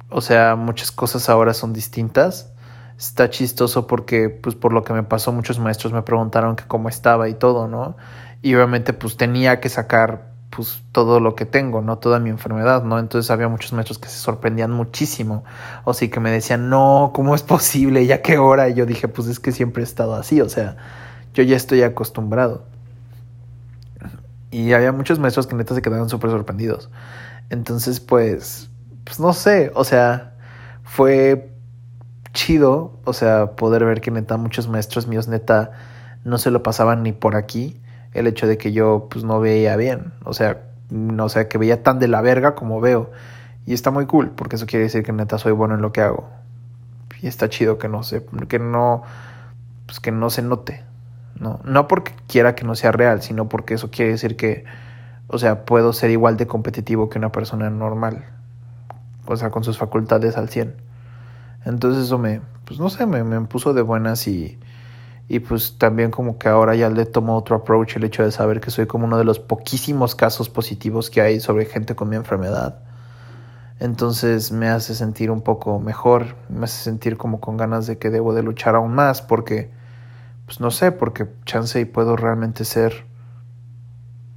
o 0.08 0.22
sea, 0.22 0.56
muchas 0.56 0.90
cosas 0.90 1.28
ahora 1.28 1.52
son 1.54 1.72
distintas 1.72 2.52
está 3.00 3.30
chistoso 3.30 3.86
porque, 3.86 4.28
pues, 4.28 4.54
por 4.54 4.74
lo 4.74 4.84
que 4.84 4.92
me 4.92 5.02
pasó, 5.02 5.32
muchos 5.32 5.58
maestros 5.58 5.92
me 5.92 6.02
preguntaron 6.02 6.54
que 6.54 6.64
cómo 6.64 6.90
estaba 6.90 7.28
y 7.30 7.34
todo, 7.34 7.66
¿no? 7.66 7.96
Y 8.42 8.54
obviamente, 8.54 8.92
pues, 8.92 9.16
tenía 9.16 9.58
que 9.60 9.70
sacar, 9.70 10.32
pues, 10.50 10.82
todo 10.92 11.18
lo 11.18 11.34
que 11.34 11.46
tengo, 11.46 11.80
¿no? 11.80 11.96
Toda 11.96 12.18
mi 12.18 12.28
enfermedad, 12.28 12.84
¿no? 12.84 12.98
Entonces 12.98 13.30
había 13.30 13.48
muchos 13.48 13.72
maestros 13.72 13.98
que 13.98 14.08
se 14.08 14.18
sorprendían 14.18 14.70
muchísimo. 14.70 15.44
O 15.84 15.94
sí 15.94 16.10
que 16.10 16.20
me 16.20 16.30
decían, 16.30 16.68
no, 16.68 17.12
¿cómo 17.14 17.34
es 17.34 17.42
posible? 17.42 18.04
¿Ya 18.06 18.20
qué 18.20 18.36
hora? 18.36 18.68
Y 18.68 18.74
yo 18.74 18.84
dije, 18.84 19.08
pues, 19.08 19.28
es 19.28 19.40
que 19.40 19.52
siempre 19.52 19.82
he 19.82 19.84
estado 19.84 20.14
así, 20.14 20.42
o 20.42 20.48
sea, 20.50 20.76
yo 21.32 21.42
ya 21.42 21.56
estoy 21.56 21.82
acostumbrado. 21.82 22.64
Y 24.50 24.72
había 24.72 24.92
muchos 24.92 25.18
maestros 25.18 25.46
que 25.46 25.54
neta 25.54 25.74
se 25.74 25.82
quedaron 25.82 26.08
súper 26.08 26.30
sorprendidos. 26.30 26.90
Entonces, 27.50 28.00
pues, 28.00 28.70
pues 29.04 29.20
no 29.20 29.32
sé, 29.32 29.70
o 29.74 29.84
sea, 29.84 30.34
fue 30.82 31.52
chido, 32.32 32.98
o 33.04 33.12
sea, 33.12 33.52
poder 33.56 33.84
ver 33.84 34.00
que 34.00 34.10
neta 34.10 34.36
muchos 34.36 34.68
maestros 34.68 35.06
míos 35.06 35.28
neta 35.28 35.72
no 36.24 36.38
se 36.38 36.50
lo 36.50 36.62
pasaban 36.62 37.02
ni 37.02 37.12
por 37.12 37.36
aquí 37.36 37.80
el 38.12 38.26
hecho 38.26 38.46
de 38.46 38.58
que 38.58 38.72
yo 38.72 39.08
pues 39.10 39.24
no 39.24 39.40
veía 39.40 39.76
bien, 39.76 40.12
o 40.24 40.32
sea, 40.32 40.62
no 40.90 41.28
sé, 41.28 41.48
que 41.48 41.58
veía 41.58 41.82
tan 41.82 41.98
de 41.98 42.08
la 42.08 42.20
verga 42.20 42.54
como 42.54 42.80
veo. 42.80 43.10
Y 43.66 43.74
está 43.74 43.90
muy 43.90 44.06
cool, 44.06 44.30
porque 44.30 44.56
eso 44.56 44.66
quiere 44.66 44.84
decir 44.84 45.02
que 45.04 45.12
neta 45.12 45.38
soy 45.38 45.52
bueno 45.52 45.74
en 45.74 45.82
lo 45.82 45.92
que 45.92 46.00
hago. 46.00 46.28
Y 47.22 47.26
está 47.26 47.48
chido 47.48 47.78
que 47.78 47.88
no 47.88 48.02
se 48.02 48.24
que 48.48 48.58
no 48.58 49.02
pues 49.86 50.00
que 50.00 50.10
no 50.12 50.30
se 50.30 50.42
note. 50.42 50.84
No, 51.40 51.60
no 51.64 51.88
porque 51.88 52.14
quiera 52.28 52.54
que 52.54 52.64
no 52.64 52.76
sea 52.76 52.92
real, 52.92 53.22
sino 53.22 53.48
porque 53.48 53.74
eso 53.74 53.90
quiere 53.90 54.12
decir 54.12 54.36
que 54.36 54.64
o 55.32 55.38
sea, 55.38 55.64
puedo 55.64 55.92
ser 55.92 56.10
igual 56.10 56.36
de 56.36 56.48
competitivo 56.48 57.08
que 57.08 57.18
una 57.18 57.30
persona 57.30 57.70
normal. 57.70 58.24
O 59.26 59.36
sea, 59.36 59.50
con 59.50 59.62
sus 59.62 59.78
facultades 59.78 60.36
al 60.36 60.48
100. 60.48 60.74
Entonces 61.64 62.04
eso 62.04 62.18
me, 62.18 62.40
pues 62.64 62.80
no 62.80 62.90
sé, 62.90 63.06
me, 63.06 63.22
me 63.22 63.40
puso 63.42 63.72
de 63.72 63.82
buenas 63.82 64.26
y, 64.26 64.58
y 65.28 65.38
pues 65.38 65.78
también 65.78 66.10
como 66.10 66.36
que 66.36 66.48
ahora 66.48 66.74
ya 66.74 66.88
le 66.90 67.06
tomo 67.06 67.36
otro 67.36 67.54
approach 67.54 67.94
el 67.94 68.02
hecho 68.02 68.24
de 68.24 68.32
saber 68.32 68.60
que 68.60 68.72
soy 68.72 68.86
como 68.86 69.04
uno 69.04 69.18
de 69.18 69.24
los 69.24 69.38
poquísimos 69.38 70.16
casos 70.16 70.48
positivos 70.48 71.10
que 71.10 71.20
hay 71.20 71.38
sobre 71.38 71.64
gente 71.64 71.94
con 71.94 72.08
mi 72.08 72.16
enfermedad. 72.16 72.80
Entonces 73.78 74.50
me 74.50 74.68
hace 74.68 74.96
sentir 74.96 75.30
un 75.30 75.42
poco 75.42 75.78
mejor, 75.78 76.34
me 76.48 76.64
hace 76.64 76.82
sentir 76.82 77.16
como 77.16 77.40
con 77.40 77.56
ganas 77.56 77.86
de 77.86 77.98
que 77.98 78.10
debo 78.10 78.34
de 78.34 78.42
luchar 78.42 78.74
aún 78.74 78.94
más 78.94 79.22
porque, 79.22 79.70
pues 80.50 80.58
no 80.58 80.72
sé, 80.72 80.90
porque 80.90 81.28
chance 81.44 81.78
y 81.78 81.84
puedo 81.84 82.16
realmente 82.16 82.64
ser 82.64 83.04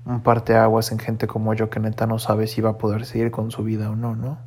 un 0.05 0.21
parteaguas 0.21 0.91
en 0.91 0.99
gente 0.99 1.25
como 1.25 1.55
yo 1.55 1.71
que 1.71 1.79
neta 1.79 2.05
no 2.05 2.19
sabe 2.19 2.45
si 2.45 2.61
va 2.61 2.69
a 2.69 2.77
poder 2.77 3.07
seguir 3.07 3.31
con 3.31 3.49
su 3.49 3.63
vida 3.63 3.89
o 3.89 3.95
no, 3.95 4.15
¿no? 4.15 4.37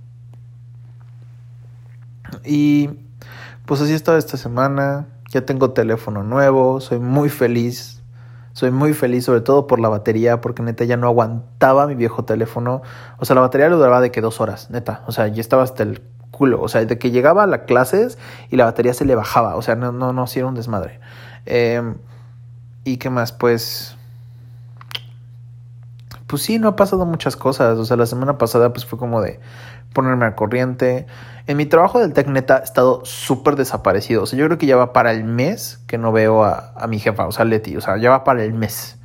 Y 2.44 2.90
pues 3.64 3.80
así 3.80 3.94
estado 3.94 4.16
esta 4.16 4.36
semana. 4.36 5.08
Ya 5.32 5.44
tengo 5.44 5.72
teléfono 5.72 6.22
nuevo, 6.22 6.80
soy 6.80 7.00
muy 7.00 7.30
feliz. 7.30 8.00
Soy 8.52 8.70
muy 8.70 8.94
feliz, 8.94 9.24
sobre 9.24 9.40
todo 9.40 9.66
por 9.66 9.80
la 9.80 9.88
batería, 9.88 10.40
porque 10.40 10.62
neta 10.62 10.84
ya 10.84 10.96
no 10.96 11.08
aguantaba 11.08 11.88
mi 11.88 11.96
viejo 11.96 12.24
teléfono. 12.24 12.82
O 13.18 13.24
sea, 13.24 13.34
la 13.34 13.40
batería 13.40 13.68
lo 13.68 13.76
duraba 13.76 14.00
de 14.00 14.12
que 14.12 14.20
dos 14.20 14.40
horas, 14.40 14.70
neta. 14.70 15.02
O 15.08 15.10
sea, 15.10 15.26
ya 15.26 15.40
estaba 15.40 15.64
hasta 15.64 15.82
el 15.82 16.00
culo. 16.30 16.62
O 16.62 16.68
sea, 16.68 16.84
de 16.84 16.96
que 16.96 17.10
llegaba 17.10 17.42
a 17.42 17.46
las 17.48 17.62
clases 17.62 18.18
y 18.50 18.56
la 18.56 18.66
batería 18.66 18.94
se 18.94 19.04
le 19.04 19.16
bajaba. 19.16 19.56
O 19.56 19.62
sea, 19.62 19.74
no, 19.74 19.90
no, 19.90 20.12
no, 20.12 20.28
sí 20.28 20.38
era 20.38 20.46
un 20.46 20.54
desmadre. 20.54 21.00
Em, 21.46 21.96
¿Y 22.84 22.98
qué 22.98 23.10
más? 23.10 23.32
Pues. 23.32 23.96
Pues 26.26 26.42
sí, 26.42 26.58
no 26.58 26.68
ha 26.68 26.76
pasado 26.76 27.06
muchas 27.06 27.36
cosas. 27.36 27.78
O 27.78 27.84
sea, 27.84 27.96
la 27.96 28.06
semana 28.06 28.38
pasada 28.38 28.72
pues 28.72 28.84
fue 28.84 28.98
como 28.98 29.22
de 29.22 29.40
ponerme 29.92 30.26
al 30.26 30.34
corriente. 30.34 31.06
En 31.46 31.56
mi 31.56 31.66
trabajo 31.66 32.00
del 32.00 32.12
TechNeta 32.12 32.58
he 32.58 32.64
estado 32.64 33.04
súper 33.04 33.56
desaparecido. 33.56 34.24
O 34.24 34.26
sea, 34.26 34.38
yo 34.38 34.46
creo 34.46 34.58
que 34.58 34.66
ya 34.66 34.76
va 34.76 34.92
para 34.92 35.12
el 35.12 35.24
mes 35.24 35.80
que 35.86 35.98
no 35.98 36.12
veo 36.12 36.44
a, 36.44 36.72
a 36.76 36.86
mi 36.86 36.98
jefa, 36.98 37.26
o 37.26 37.32
sea, 37.32 37.44
Leti. 37.44 37.76
O 37.76 37.80
sea, 37.80 37.96
ya 37.96 38.10
va 38.10 38.24
para 38.24 38.42
el 38.44 38.52
mes. 38.52 38.95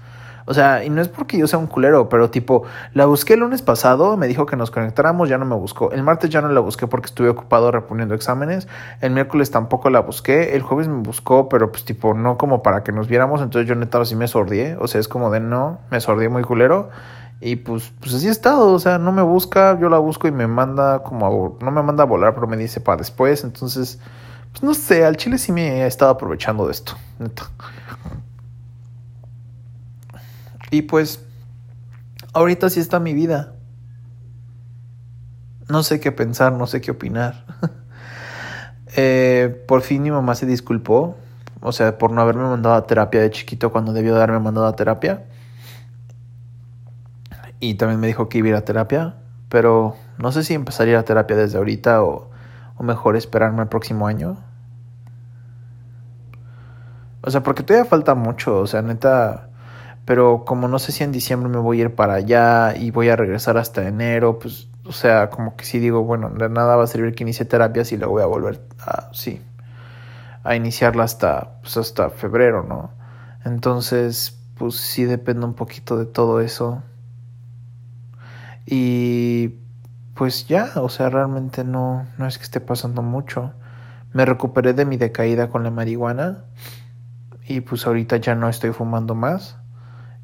O 0.45 0.53
sea, 0.53 0.83
y 0.83 0.89
no 0.89 1.01
es 1.01 1.07
porque 1.07 1.38
yo 1.38 1.47
sea 1.47 1.59
un 1.59 1.67
culero, 1.67 2.09
pero 2.09 2.29
tipo, 2.29 2.63
la 2.93 3.05
busqué 3.05 3.33
el 3.33 3.41
lunes 3.41 3.61
pasado, 3.61 4.17
me 4.17 4.27
dijo 4.27 4.45
que 4.45 4.55
nos 4.55 4.71
conectáramos, 4.71 5.29
ya 5.29 5.38
no 5.38 5.45
me 5.45 5.55
buscó. 5.55 5.91
El 5.91 6.03
martes 6.03 6.29
ya 6.29 6.41
no 6.41 6.50
la 6.50 6.60
busqué 6.60 6.88
porque 6.88 7.07
estuve 7.07 7.29
ocupado 7.29 7.71
reponiendo 7.71 8.15
exámenes. 8.15 8.67
El 9.01 9.12
miércoles 9.12 9.51
tampoco 9.51 9.89
la 9.89 10.01
busqué. 10.01 10.55
El 10.55 10.62
jueves 10.62 10.88
me 10.88 11.01
buscó, 11.01 11.50
pero 11.50 11.71
pues 11.71 11.86
tipo, 11.86 12.13
no 12.13 12.38
como 12.38 12.63
para 12.63 12.83
que 12.83 12.91
nos 12.91 13.07
viéramos. 13.07 13.41
Entonces 13.41 13.67
yo 13.67 13.75
neta 13.75 14.00
así 14.00 14.15
me 14.15 14.27
sordié. 14.27 14.77
O 14.79 14.88
sea, 14.88 15.00
es 15.00 15.07
como 15.07 15.29
de 15.31 15.39
no, 15.39 15.79
me 15.89 16.00
sordié 16.01 16.29
muy 16.29 16.43
culero. 16.43 16.89
Y 17.43 17.55
pues, 17.55 17.91
pues 18.00 18.13
así 18.13 18.27
he 18.27 18.31
estado, 18.31 18.71
o 18.71 18.79
sea, 18.79 19.00
no 19.00 19.12
me 19.12 19.24
busca, 19.24 19.77
yo 19.79 19.89
la 19.89 19.98
busco 19.98 20.27
y 20.27 20.31
me 20.31 20.45
manda 20.45 21.01
como 21.01 21.57
no 21.60 21.71
me 21.71 21.81
manda 21.81 22.03
a 22.03 22.05
volar, 22.05 22.36
pero 22.36 22.45
me 22.45 22.55
dice 22.55 22.81
para 22.81 22.98
después, 22.98 23.43
entonces, 23.43 23.98
pues 24.51 24.62
no 24.62 24.75
sé, 24.75 25.03
al 25.03 25.17
chile 25.17 25.39
sí 25.39 25.51
me 25.51 25.81
he 25.81 25.88
estado 25.88 26.12
aprovechando 26.12 26.67
de 26.67 26.74
esto, 26.74 26.93
neta. 27.17 27.50
Y 30.72 30.84
pues, 30.84 31.24
ahorita 32.34 32.70
sí 32.70 32.80
está 32.80 33.00
mi 33.00 33.13
vida. 33.13 33.54
No 35.70 35.84
sé 35.84 36.00
qué 36.00 36.13
pensar, 36.13 36.54
no 36.54 36.66
sé 36.66 36.80
qué 36.80 36.92
opinar. 36.92 37.46
eh, 38.96 39.63
por 39.68 39.82
fin 39.82 40.01
mi 40.01 40.12
mamá 40.12 40.34
se 40.36 40.46
disculpó, 40.46 41.18
o 41.60 41.72
sea, 41.74 41.98
por 41.98 42.12
no 42.12 42.22
haberme 42.22 42.44
mandado 42.44 42.75
a 42.75 42.88
terapia 42.88 43.22
de 43.22 43.30
chiquito 43.30 43.72
cuando 43.72 43.94
debió 43.94 44.16
de 44.16 44.24
haberme 44.24 44.40
mandado 44.40 44.66
a 44.66 44.75
terapia. 44.75 45.25
Y 47.60 47.75
también 47.75 48.00
me 48.00 48.08
dijo 48.08 48.30
que 48.30 48.40
iba 48.40 48.48
a 48.48 48.50
ir 48.50 48.56
a 48.56 48.66
terapia, 48.66 49.16
pero 49.50 49.96
no 50.18 50.32
sé 50.32 50.44
si 50.44 50.54
empezaría 50.54 50.98
a 51.00 51.04
terapia 51.04 51.36
desde 51.36 51.58
ahorita 51.58 52.01
o, 52.01 52.32
o 52.78 52.84
mejor 52.84 53.18
esperarme 53.18 53.62
el 53.62 53.68
próximo 53.68 54.08
año. 54.08 54.38
O 57.24 57.30
sea, 57.30 57.44
porque 57.44 57.62
todavía 57.62 57.88
falta 57.88 58.16
mucho, 58.16 58.58
o 58.58 58.68
sea, 58.68 58.82
neta, 58.82 59.50
pero 60.05 60.43
como 60.46 60.67
no 60.67 60.79
sé 60.79 60.91
si 60.91 61.03
en 61.03 61.12
diciembre 61.12 61.50
me 61.50 61.58
voy 61.60 61.79
a 61.79 61.84
ir 61.86 61.96
para 61.96 62.15
allá 62.15 62.75
y 62.75 62.91
voy 62.91 63.10
a 63.10 63.15
regresar 63.15 63.58
hasta 63.58 63.88
enero, 63.88 64.39
pues, 64.39 64.67
o 64.86 64.91
sea, 64.91 65.29
como 65.29 65.55
que 65.55 65.65
sí 65.65 65.79
digo, 65.79 66.03
bueno, 66.03 66.29
de 66.29 66.50
nada 66.50 66.75
va 66.75 66.84
a 66.84 66.88
servir 66.88 67.13
que 67.15 67.24
inicie 67.24 67.46
terapia 67.46 67.86
si 67.86 67.98
la 67.98 68.08
voy 68.08 68.22
a 68.22 68.25
volver 68.25 68.62
a, 68.79 69.10
sí, 69.13 69.41
a 70.43 70.55
iniciarla 70.55 71.03
hasta, 71.03 71.60
pues, 71.62 71.77
hasta 71.77 72.10
febrero, 72.10 72.63
¿no? 72.63 72.91
Entonces, 73.46 74.39
pues 74.58 74.75
sí 74.75 75.05
depende 75.05 75.46
un 75.46 75.53
poquito 75.53 75.98
de 75.98 76.05
todo 76.05 76.41
eso. 76.41 76.84
Y 78.65 79.55
pues 80.13 80.48
ya, 80.48 80.72
o 80.75 80.89
sea, 80.89 81.10
realmente 81.10 81.63
no, 81.63 82.05
no 82.17 82.27
es 82.27 82.38
que 82.38 82.43
esté 82.43 82.60
pasando 82.60 83.01
mucho. 83.01 83.53
Me 84.13 84.25
recuperé 84.25 84.74
de 84.74 84.86
mi 84.86 84.98
decaída 84.98 85.50
con 85.50 85.63
la 85.63 85.72
marihuana 85.72 86.46
y 87.48 87.62
pues 87.62 87.88
ahorita 87.88 88.17
ya 88.17 88.36
no 88.36 88.50
estoy 88.50 88.72
fumando 88.72 89.15
más. 89.15 89.58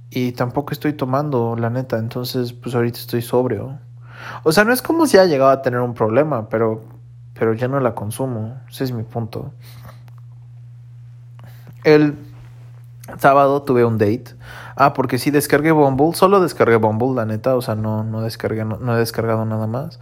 Y 0.09 0.31
tampoco 0.31 0.73
estoy 0.73 0.93
tomando, 0.93 1.55
la 1.57 1.69
neta. 1.69 1.97
Entonces, 1.97 2.53
pues 2.53 2.75
ahorita 2.75 2.99
estoy 2.99 3.21
sobrio. 3.21 3.79
O 4.43 4.51
sea, 4.51 4.63
no 4.63 4.73
es 4.73 4.81
como 4.81 5.05
si 5.05 5.17
haya 5.17 5.29
llegado 5.29 5.51
a 5.51 5.61
tener 5.61 5.79
un 5.79 5.93
problema, 5.93 6.49
pero, 6.49 6.83
pero 7.33 7.53
ya 7.53 7.67
no 7.67 7.79
la 7.79 7.93
consumo. 7.93 8.59
Ese 8.69 8.85
es 8.85 8.91
mi 8.91 9.03
punto. 9.03 9.51
El 11.83 12.15
sábado 13.17 13.63
tuve 13.63 13.85
un 13.85 13.97
date. 13.97 14.35
Ah, 14.75 14.93
porque 14.93 15.17
sí 15.17 15.31
descargué 15.31 15.71
Bumble. 15.71 16.13
Solo 16.13 16.39
descargué 16.39 16.77
Bumble, 16.77 17.15
la 17.15 17.25
neta. 17.25 17.55
O 17.55 17.61
sea, 17.61 17.75
no, 17.75 18.03
no, 18.03 18.21
descargué, 18.21 18.65
no, 18.65 18.95
he 18.95 18.99
descargado 18.99 19.45
nada 19.45 19.67
más. 19.67 19.99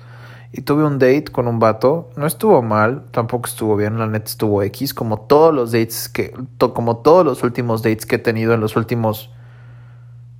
Y 0.51 0.61
tuve 0.61 0.85
un 0.85 0.99
date 0.99 1.25
con 1.25 1.47
un 1.47 1.59
vato. 1.59 2.09
No 2.15 2.25
estuvo 2.25 2.61
mal, 2.61 3.05
tampoco 3.11 3.47
estuvo 3.47 3.75
bien. 3.75 3.99
La 3.99 4.07
neta 4.07 4.25
estuvo 4.25 4.63
X. 4.63 4.93
Como 4.93 5.19
todos 5.21 5.53
los 5.53 5.71
dates 5.71 6.09
que. 6.09 6.33
como 6.59 6.97
todos 6.97 7.25
los 7.25 7.43
últimos 7.43 7.83
dates 7.83 8.05
que 8.05 8.15
he 8.15 8.19
tenido 8.19 8.53
en 8.53 8.61
los 8.61 8.75
últimos 8.75 9.31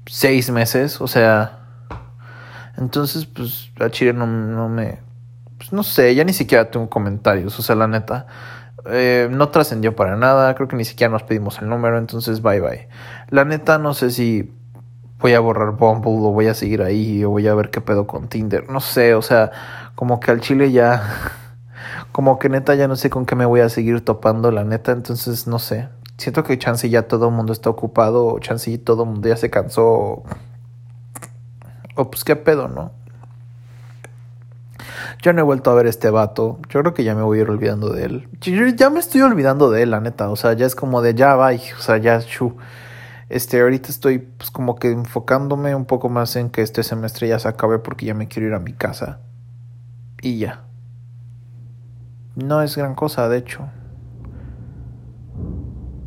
seis 0.08 0.50
meses. 0.50 1.02
O 1.02 1.08
sea. 1.08 1.60
Entonces, 2.78 3.26
pues, 3.26 3.72
a 3.80 3.90
Chile 3.90 4.14
no, 4.14 4.28
no 4.28 4.70
me. 4.70 5.00
Pues 5.58 5.72
no 5.72 5.84
sé, 5.84 6.14
ya 6.14 6.24
ni 6.24 6.34
siquiera 6.34 6.70
tengo 6.70 6.90
comentarios. 6.90 7.58
O 7.60 7.62
sea, 7.62 7.76
la 7.76 7.88
neta. 7.88 8.28
Eh, 8.88 9.30
no 9.32 9.50
trascendió 9.50 9.96
para 9.96 10.16
nada, 10.16 10.54
creo 10.54 10.68
que 10.68 10.76
ni 10.76 10.86
siquiera 10.86 11.12
nos 11.12 11.24
pedimos 11.24 11.60
el 11.60 11.70
número, 11.70 11.98
entonces 11.98 12.42
bye 12.42 12.60
bye. 12.60 12.88
La 13.30 13.44
neta 13.44 13.80
no 13.80 13.96
sé 13.96 14.12
si 14.12 14.54
voy 15.20 15.34
a 15.34 15.40
borrar 15.40 15.72
Bumble 15.72 16.12
o 16.12 16.32
voy 16.32 16.48
a 16.48 16.54
seguir 16.54 16.84
ahí 16.84 17.24
o 17.24 17.32
voy 17.32 17.48
a 17.48 17.56
ver 17.56 17.72
qué 17.72 17.82
pedo 17.82 18.06
con 18.06 18.28
Tinder, 18.28 18.70
no 18.70 18.82
sé, 18.82 19.16
o 19.16 19.24
sea, 19.24 19.52
como 19.96 20.20
que 20.20 20.30
al 20.30 20.40
chile 20.40 20.72
ya, 20.72 21.02
como 22.12 22.38
que 22.38 22.48
neta 22.50 22.76
ya 22.76 22.88
no 22.88 22.96
sé 22.96 23.10
con 23.10 23.26
qué 23.26 23.36
me 23.36 23.46
voy 23.46 23.62
a 23.62 23.70
seguir 23.70 24.06
topando, 24.06 24.52
la 24.52 24.64
neta, 24.64 24.92
entonces 24.92 25.48
no 25.48 25.58
sé. 25.58 25.90
Siento 26.18 26.44
que 26.44 26.58
chance 26.58 26.90
ya 26.90 27.08
todo 27.08 27.28
el 27.28 27.34
mundo 27.34 27.52
está 27.52 27.70
ocupado 27.70 28.26
o 28.26 28.40
chance 28.40 28.78
todo 28.78 29.04
el 29.04 29.10
mundo 29.10 29.28
ya 29.28 29.36
se 29.36 29.50
cansó 29.50 30.24
o, 31.96 32.12
pues 32.12 32.24
qué 32.24 32.36
pedo, 32.36 32.68
¿no? 32.68 32.92
Ya 35.24 35.34
no 35.34 35.40
he 35.40 35.44
vuelto 35.44 35.72
a 35.72 35.76
ver 35.76 35.88
este 35.88 36.10
vato. 36.10 36.60
Yo 36.70 36.82
creo 36.82 36.94
que 36.94 37.04
ya 37.04 37.16
me 37.16 37.22
voy 37.22 37.40
a 37.40 37.42
ir 37.42 37.50
olvidando 37.50 37.90
de 37.90 38.04
él. 38.04 38.30
Yo 38.42 38.68
ya 38.68 38.90
me 38.90 39.00
estoy 39.00 39.22
olvidando 39.22 39.72
de 39.72 39.84
él, 39.84 39.92
la 39.92 40.02
neta. 40.02 40.30
O 40.30 40.36
sea, 40.36 40.54
ya 40.54 40.66
es 40.66 40.76
como 40.76 41.02
de 41.02 41.16
ya 41.16 41.36
va. 41.36 41.52
O 41.52 41.82
sea, 41.82 41.98
ya 41.98 42.20
chu. 42.20 42.58
Este, 43.30 43.62
ahorita 43.62 43.90
estoy 43.90 44.20
pues 44.20 44.52
como 44.52 44.76
que 44.76 44.92
enfocándome 44.92 45.74
un 45.74 45.86
poco 45.86 46.10
más 46.10 46.36
en 46.36 46.50
que 46.50 46.62
este 46.62 46.84
semestre 46.84 47.28
ya 47.28 47.40
se 47.40 47.48
acabe 47.48 47.80
porque 47.80 48.06
ya 48.06 48.14
me 48.14 48.28
quiero 48.28 48.50
ir 48.50 48.54
a 48.54 48.60
mi 48.60 48.74
casa. 48.74 49.20
Y 50.22 50.38
ya. 50.40 50.64
No 52.36 52.62
es 52.62 52.76
gran 52.76 52.94
cosa, 52.94 53.30
de 53.30 53.38
hecho. 53.38 53.70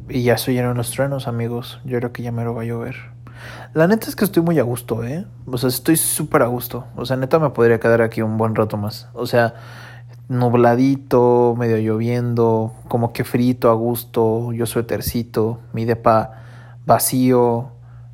Y 0.08 0.22
ya 0.22 0.36
lleno 0.36 0.70
de 0.70 0.74
los 0.74 0.90
truenos, 0.90 1.28
amigos. 1.28 1.80
Yo 1.84 1.98
creo 1.98 2.12
que 2.12 2.22
ya 2.22 2.32
me 2.32 2.44
lo 2.44 2.54
va 2.54 2.62
a 2.62 2.64
llover. 2.64 2.96
La 3.74 3.86
neta 3.86 4.08
es 4.08 4.16
que 4.16 4.24
estoy 4.24 4.42
muy 4.42 4.58
a 4.58 4.62
gusto, 4.62 5.04
¿eh? 5.04 5.26
O 5.46 5.58
sea, 5.58 5.68
estoy 5.68 5.96
súper 5.96 6.42
a 6.42 6.46
gusto. 6.46 6.86
O 6.96 7.04
sea, 7.04 7.16
neta 7.16 7.38
me 7.38 7.50
podría 7.50 7.78
quedar 7.78 8.00
aquí 8.00 8.22
un 8.22 8.38
buen 8.38 8.54
rato 8.54 8.76
más. 8.76 9.08
O 9.12 9.26
sea, 9.26 9.54
nubladito, 10.28 11.54
medio 11.58 11.76
lloviendo, 11.76 12.72
como 12.88 13.12
que 13.12 13.24
frito, 13.24 13.70
a 13.70 13.74
gusto, 13.74 14.52
yo 14.52 14.66
suétercito, 14.66 15.60
mi 15.72 15.84
depa 15.84 16.32
vacío, 16.86 17.68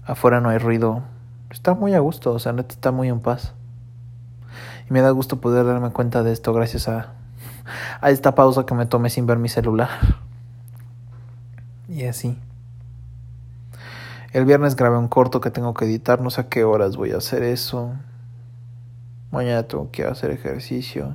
afuera 0.04 0.40
no 0.40 0.48
hay 0.48 0.58
ruido. 0.58 1.02
Está 1.50 1.74
muy 1.74 1.94
a 1.94 2.00
gusto, 2.00 2.32
o 2.32 2.38
sea, 2.38 2.52
neta 2.52 2.74
está 2.74 2.90
muy 2.90 3.08
en 3.08 3.20
paz. 3.20 3.54
Y 4.90 4.92
me 4.92 5.00
da 5.00 5.10
gusto 5.10 5.40
poder 5.40 5.64
darme 5.64 5.90
cuenta 5.90 6.22
de 6.22 6.32
esto 6.32 6.52
gracias 6.52 6.88
a, 6.88 7.12
a 8.00 8.10
esta 8.10 8.34
pausa 8.34 8.66
que 8.66 8.74
me 8.74 8.86
tomé 8.86 9.10
sin 9.10 9.26
ver 9.26 9.38
mi 9.38 9.48
celular. 9.48 9.88
Y 11.94 12.06
así. 12.06 12.36
El 14.32 14.46
viernes 14.46 14.74
grabé 14.74 14.98
un 14.98 15.06
corto 15.06 15.40
que 15.40 15.52
tengo 15.52 15.74
que 15.74 15.84
editar, 15.84 16.20
no 16.20 16.28
sé 16.28 16.40
a 16.40 16.48
qué 16.48 16.64
horas 16.64 16.96
voy 16.96 17.12
a 17.12 17.18
hacer 17.18 17.44
eso. 17.44 17.92
Mañana 19.30 19.62
tengo 19.62 19.92
que 19.92 20.04
hacer 20.04 20.32
ejercicio. 20.32 21.14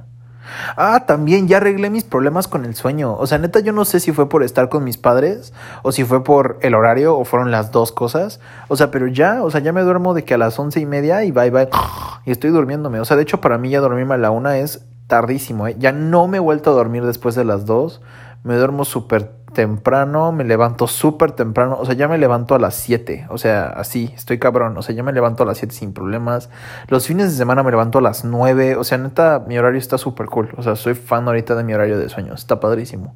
Ah, 0.77 1.03
también 1.05 1.49
ya 1.49 1.57
arreglé 1.57 1.89
mis 1.89 2.05
problemas 2.05 2.47
con 2.47 2.63
el 2.63 2.75
sueño. 2.75 3.13
O 3.15 3.27
sea, 3.27 3.39
neta, 3.39 3.59
yo 3.59 3.73
no 3.73 3.83
sé 3.83 3.99
si 3.99 4.13
fue 4.13 4.29
por 4.29 4.41
estar 4.41 4.69
con 4.69 4.85
mis 4.85 4.95
padres 4.95 5.53
o 5.83 5.91
si 5.91 6.05
fue 6.05 6.23
por 6.23 6.57
el 6.61 6.73
horario 6.75 7.17
o 7.17 7.25
fueron 7.25 7.51
las 7.51 7.71
dos 7.71 7.91
cosas. 7.91 8.39
O 8.69 8.77
sea, 8.77 8.89
pero 8.89 9.07
ya, 9.07 9.43
o 9.43 9.51
sea, 9.51 9.59
ya 9.59 9.73
me 9.73 9.81
duermo 9.81 10.13
de 10.13 10.23
que 10.23 10.35
a 10.35 10.37
las 10.37 10.57
once 10.57 10.79
y 10.79 10.85
media 10.85 11.25
y 11.25 11.31
bye 11.31 11.51
bye. 11.51 11.69
Y 12.25 12.31
estoy 12.31 12.51
durmiéndome. 12.51 13.01
O 13.01 13.05
sea, 13.05 13.17
de 13.17 13.23
hecho, 13.23 13.41
para 13.41 13.57
mí 13.57 13.69
ya 13.69 13.81
dormirme 13.81 14.13
a 14.13 14.17
la 14.17 14.31
una 14.31 14.57
es 14.59 14.85
tardísimo. 15.07 15.67
¿eh? 15.67 15.75
Ya 15.77 15.91
no 15.91 16.27
me 16.27 16.37
he 16.37 16.39
vuelto 16.39 16.69
a 16.69 16.73
dormir 16.73 17.03
después 17.05 17.35
de 17.35 17.43
las 17.43 17.65
dos. 17.65 18.01
Me 18.43 18.55
duermo 18.55 18.85
súper 18.85 19.38
temprano, 19.53 20.31
me 20.31 20.43
levanto 20.43 20.87
súper 20.87 21.31
temprano, 21.31 21.77
o 21.79 21.85
sea, 21.85 21.95
ya 21.95 22.07
me 22.07 22.17
levanto 22.17 22.55
a 22.55 22.59
las 22.59 22.75
7, 22.75 23.27
o 23.29 23.37
sea, 23.37 23.67
así, 23.69 24.11
estoy 24.15 24.39
cabrón, 24.39 24.77
o 24.77 24.81
sea, 24.81 24.95
ya 24.95 25.03
me 25.03 25.11
levanto 25.11 25.43
a 25.43 25.45
las 25.45 25.57
7 25.57 25.73
sin 25.73 25.93
problemas. 25.93 26.49
Los 26.87 27.07
fines 27.07 27.31
de 27.31 27.37
semana 27.37 27.63
me 27.63 27.71
levanto 27.71 27.99
a 27.99 28.01
las 28.01 28.25
9, 28.25 28.75
o 28.75 28.83
sea, 28.83 28.97
neta, 28.97 29.43
mi 29.47 29.57
horario 29.57 29.79
está 29.79 29.97
súper 29.97 30.27
cool, 30.27 30.49
o 30.57 30.63
sea, 30.63 30.75
soy 30.75 30.93
fan 30.93 31.27
ahorita 31.27 31.55
de 31.55 31.63
mi 31.63 31.73
horario 31.73 31.97
de 31.97 32.09
sueño, 32.09 32.33
está 32.33 32.59
padrísimo. 32.59 33.15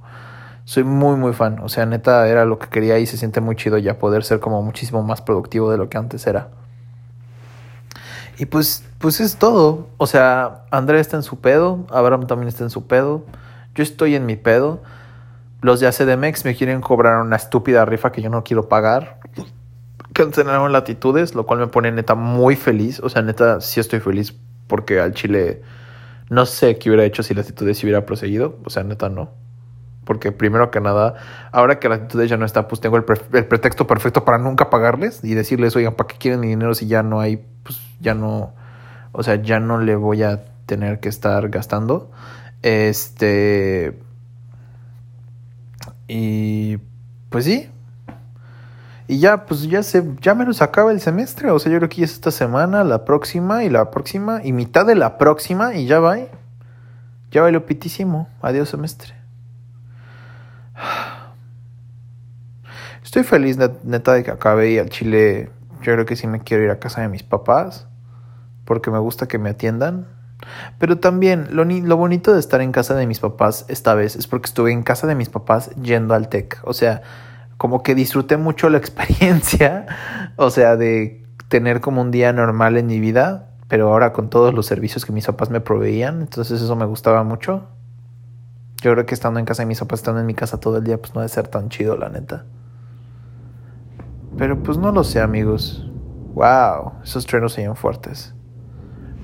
Soy 0.66 0.84
muy, 0.84 1.18
muy 1.18 1.34
fan, 1.34 1.60
o 1.60 1.70
sea, 1.70 1.86
neta, 1.86 2.28
era 2.28 2.46
lo 2.46 2.58
que 2.60 2.68
quería 2.68 2.98
y 3.00 3.06
se 3.06 3.18
siente 3.18 3.42
muy 3.42 3.56
chido 3.56 3.78
ya 3.78 4.00
poder 4.00 4.24
ser 4.24 4.40
como 4.40 4.62
muchísimo 4.62 5.04
más 5.04 5.22
productivo 5.22 5.70
de 5.72 5.78
lo 5.78 5.90
que 5.90 5.98
antes 5.98 6.26
era. 6.26 6.50
Y 8.38 8.46
pues, 8.46 8.84
pues 8.98 9.20
es 9.20 9.36
todo, 9.36 9.88
o 9.98 10.08
sea, 10.08 10.64
André 10.72 11.00
está 11.00 11.18
en 11.18 11.24
su 11.24 11.40
pedo, 11.40 11.86
Abraham 11.90 12.28
también 12.28 12.48
está 12.48 12.64
en 12.64 12.70
su 12.70 12.88
pedo, 12.88 13.24
yo 13.76 13.84
estoy 13.84 14.16
en 14.16 14.26
mi 14.26 14.36
pedo. 14.36 14.82
Los 15.64 15.80
de 15.80 15.88
ACDMX 15.88 16.44
me 16.44 16.56
quieren 16.56 16.82
cobrar 16.82 17.22
una 17.22 17.38
estúpida 17.38 17.86
rifa 17.86 18.12
que 18.12 18.22
yo 18.22 18.30
no 18.30 18.44
quiero 18.44 18.68
pagar. 18.68 19.20
Cancelaron 20.12 20.74
latitudes, 20.74 21.36
lo 21.36 21.46
cual 21.46 21.60
me 21.60 21.68
pone 21.68 21.90
neta 21.90 22.16
muy 22.16 22.58
feliz. 22.58 23.00
O 23.00 23.08
sea, 23.08 23.22
neta, 23.22 23.62
sí 23.62 23.80
estoy 23.80 24.02
feliz 24.02 24.36
porque 24.68 25.00
al 25.00 25.14
Chile 25.14 25.62
no 26.30 26.46
sé 26.46 26.78
qué 26.78 26.90
hubiera 26.90 27.06
hecho 27.06 27.24
si 27.24 27.34
latitudes 27.34 27.82
hubiera 27.82 28.06
proseguido. 28.06 28.58
O 28.66 28.70
sea, 28.70 28.84
neta, 28.84 29.08
no. 29.08 29.32
Porque 30.04 30.34
primero 30.34 30.70
que 30.70 30.82
nada, 30.82 31.16
ahora 31.54 31.80
que 31.80 31.88
latitudes 31.88 32.30
ya 32.30 32.36
no 32.36 32.46
está, 32.46 32.68
pues 32.68 32.82
tengo 32.82 32.98
el, 32.98 33.06
el 33.32 33.46
pretexto 33.46 33.88
perfecto 33.88 34.26
para 34.26 34.40
nunca 34.40 34.70
pagarles 34.70 35.24
y 35.24 35.34
decirles, 35.34 35.78
oigan, 35.78 35.96
¿para 35.96 36.08
qué 36.08 36.18
quieren 36.18 36.42
mi 36.42 36.48
dinero 36.48 36.76
si 36.76 36.88
ya 36.88 37.04
no 37.04 37.22
hay, 37.22 37.38
pues 37.64 37.80
ya 38.02 38.14
no, 38.14 38.54
o 39.14 39.24
sea, 39.24 39.36
ya 39.36 39.62
no 39.62 39.78
le 39.78 39.96
voy 39.96 40.24
a 40.24 40.44
tener 40.66 41.00
que 41.00 41.08
estar 41.08 41.48
gastando. 41.48 42.12
Este 42.64 43.98
y 46.08 46.78
pues 47.30 47.46
sí. 47.46 47.70
Y 49.08 49.20
ya, 49.20 49.46
pues 49.46 49.64
ya 49.64 49.84
se, 49.84 50.04
ya 50.22 50.34
menos 50.34 50.62
acaba 50.62 50.92
el 50.92 51.02
semestre. 51.02 51.52
O 51.52 51.60
sea, 51.60 51.72
yo 51.72 51.78
creo 51.78 51.90
que 51.90 51.98
ya 51.98 52.06
es 52.06 52.14
esta 52.14 52.32
semana, 52.32 52.84
la 52.84 53.06
próxima 53.06 53.64
y 53.64 53.70
la 53.70 53.92
próxima 53.92 54.42
y 54.44 54.54
mitad 54.54 54.86
de 54.86 54.96
la 54.96 55.18
próxima 55.18 55.76
y 55.76 55.86
ya 55.86 56.00
va. 56.00 56.18
Ya 57.32 57.42
va 57.42 57.52
lo 57.52 57.66
pitísimo. 57.66 58.30
Adiós 58.42 58.70
semestre. 58.70 59.14
Estoy 63.04 63.24
feliz, 63.24 63.58
neta, 63.58 64.14
de 64.14 64.24
que 64.24 64.32
acabe 64.32 64.72
y 64.72 64.80
al 64.80 64.90
Chile. 64.90 65.52
Yo 65.82 65.94
creo 65.94 66.06
que 66.06 66.16
sí 66.16 66.26
me 66.28 66.40
quiero 66.40 66.64
ir 66.64 66.70
a 66.72 66.80
casa 66.80 67.02
de 67.02 67.10
mis 67.10 67.24
papás. 67.24 67.88
Porque 68.66 68.90
me 68.90 69.00
gusta 69.00 69.28
que 69.28 69.38
me 69.38 69.50
atiendan. 69.50 70.08
Pero 70.80 71.00
también 71.00 71.48
lo, 71.52 71.66
lo 71.66 71.98
bonito 71.98 72.34
de 72.34 72.40
estar 72.40 72.62
en 72.62 72.72
casa 72.72 72.96
de 72.96 73.08
mis 73.08 73.20
papás 73.20 73.66
esta 73.68 73.94
vez 73.94 74.16
es 74.16 74.28
porque 74.28 74.48
estuve 74.48 74.72
en 74.72 74.84
casa 74.84 75.08
de 75.08 75.16
mis 75.16 75.30
papás 75.30 75.72
yendo 75.82 76.14
al 76.14 76.30
TEC. 76.30 76.60
O 76.64 76.74
sea, 76.74 77.02
como 77.58 77.84
que 77.84 77.96
disfruté 77.96 78.38
mucho 78.38 78.70
la 78.70 78.78
experiencia, 78.80 79.86
o 80.36 80.50
sea, 80.50 80.76
de 80.76 81.26
tener 81.48 81.82
como 81.82 82.02
un 82.02 82.12
día 82.12 82.34
normal 82.34 82.78
en 82.78 82.88
mi 82.88 83.00
vida, 83.00 83.52
pero 83.68 83.90
ahora 83.90 84.14
con 84.14 84.30
todos 84.30 84.54
los 84.54 84.66
servicios 84.66 85.06
que 85.06 85.12
mis 85.12 85.26
papás 85.26 85.50
me 85.50 85.62
proveían, 85.62 86.22
entonces 86.22 86.62
eso 86.62 86.76
me 86.76 86.86
gustaba 86.86 87.24
mucho. 87.24 87.68
Yo 88.82 88.92
creo 88.92 89.06
que 89.06 89.14
estando 89.14 89.40
en 89.40 89.46
casa 89.46 89.64
de 89.64 89.68
mis 89.68 89.80
papás, 89.80 90.00
estando 90.00 90.20
en 90.20 90.26
mi 90.26 90.34
casa 90.34 90.60
todo 90.60 90.78
el 90.78 90.84
día, 90.84 90.98
pues 90.98 91.16
no 91.16 91.22
debe 91.22 91.30
ser 91.30 91.48
tan 91.48 91.70
chido, 91.70 91.96
la 91.96 92.10
neta. 92.10 92.46
Pero 94.38 94.62
pues 94.62 94.78
no 94.78 94.92
lo 94.92 95.04
sé, 95.04 95.22
amigos. 95.22 95.88
Wow, 96.34 96.94
esos 97.04 97.26
trenos 97.26 97.54
se 97.54 97.74
fuertes. 97.76 98.34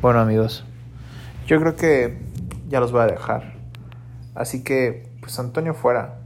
Bueno, 0.02 0.20
amigos, 0.20 0.66
yo 1.50 1.60
creo 1.60 1.76
que 1.76 2.16
ya 2.68 2.80
los 2.80 2.92
voy 2.92 3.02
a 3.02 3.08
dejar. 3.08 3.54
Así 4.36 4.64
que, 4.64 5.10
pues 5.20 5.40
Antonio 5.40 5.74
fuera. 5.74 6.19